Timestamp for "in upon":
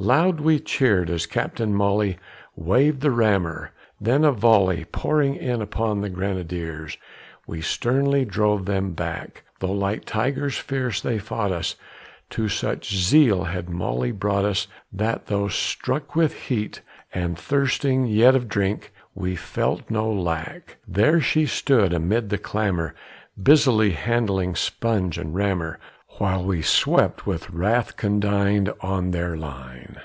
5.34-6.02